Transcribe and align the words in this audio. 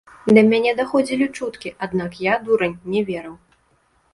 Да 0.37 0.41
мяне 0.51 0.71
даходзілі 0.79 1.27
чуткі, 1.41 1.73
аднак 1.89 2.17
я, 2.31 2.41
дурань, 2.49 2.77
не 2.95 3.05
верыў. 3.11 3.35